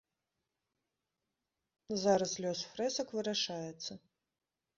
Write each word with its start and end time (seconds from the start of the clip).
Зараз 2.05 2.31
лёс 2.47 2.59
фрэсак 2.71 3.07
вырашаецца. 3.19 3.93